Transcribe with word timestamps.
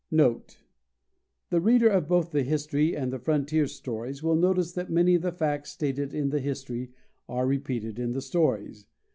NOTE. 0.09 0.57
The 1.51 1.61
reader 1.61 1.87
of 1.87 2.07
both 2.07 2.31
the 2.31 2.41
history 2.41 2.97
and 2.97 3.13
the 3.13 3.19
frontier 3.19 3.67
stories 3.67 4.23
will 4.23 4.35
notice 4.35 4.71
that 4.71 4.89
many 4.89 5.13
of 5.13 5.21
the 5.21 5.31
facts 5.31 5.69
stated 5.73 6.11
in 6.11 6.29
the 6.31 6.39
history 6.39 6.89
are 7.29 7.45
repeated 7.45 7.99
in 7.99 8.13
the 8.13 8.21
stories. 8.23 8.87